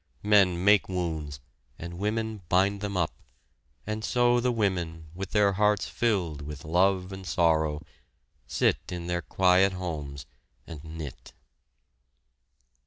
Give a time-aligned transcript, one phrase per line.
[0.23, 1.39] Men make wounds
[1.77, 3.13] and women bind them up,
[3.85, 7.83] and so the women, with their hearts filled with love and sorrow,
[8.47, 10.25] sit in their quiet homes
[10.65, 11.33] and knit.